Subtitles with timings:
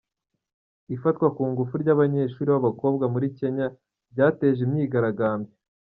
[0.95, 3.67] Ifatwa ku ngufu ry’ abanyeshuri b’ abakobwa muri Kenya
[4.11, 5.51] ryateje imyigaragambyo.